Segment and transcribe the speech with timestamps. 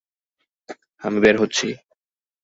[1.01, 1.67] আমি বের হচ্ছি।